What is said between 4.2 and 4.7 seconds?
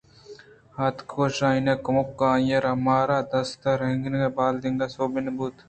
بال